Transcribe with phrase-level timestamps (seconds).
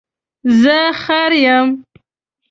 [0.61, 1.67] زه خر یم